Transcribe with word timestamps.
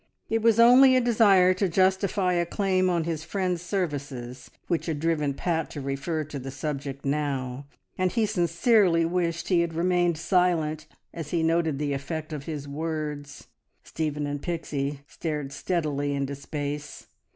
It 0.31 0.41
was 0.41 0.59
only 0.59 0.95
a 0.95 0.99
desire 0.99 1.53
to 1.53 1.69
justify 1.69 2.33
a 2.33 2.43
claim 2.43 2.89
on 2.89 3.03
his 3.03 3.23
friend's 3.23 3.61
services 3.61 4.49
which 4.67 4.87
had 4.87 4.99
driven 4.99 5.35
Pat 5.35 5.69
to 5.69 5.79
refer 5.79 6.23
to 6.23 6.39
the 6.39 6.49
subject 6.49 7.05
now, 7.05 7.67
and 7.99 8.11
he 8.11 8.25
sincerely 8.25 9.05
wished 9.05 9.49
he 9.49 9.61
had 9.61 9.75
remained 9.75 10.17
silent 10.17 10.87
as 11.13 11.29
he 11.29 11.43
noted 11.43 11.77
the 11.77 11.93
effect 11.93 12.33
of 12.33 12.45
his 12.45 12.67
words. 12.67 13.45
Stephen 13.83 14.25
and 14.25 14.41
Pixie 14.41 15.01
stared 15.07 15.53
steadily 15.53 16.15
into 16.15 16.33
space. 16.33 17.05